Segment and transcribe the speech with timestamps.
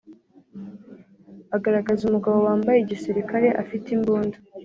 [1.55, 4.37] agaragaza umugabo wambaye gisirikare afite imbunda